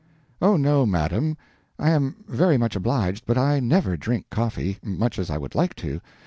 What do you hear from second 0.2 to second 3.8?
"Oh no, madam, I am very much obliged, but I